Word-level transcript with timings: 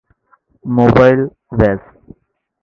mobile 0.65 1.19
Vyas 1.51 1.81